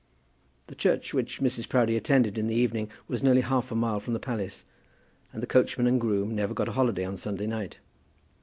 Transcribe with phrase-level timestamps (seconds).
[0.65, 1.69] The church which Mrs.
[1.69, 4.65] Proudie attended in the evening was nearly half a mile from the palace,
[5.31, 7.77] and the coachman and groom never got a holiday on Sunday night.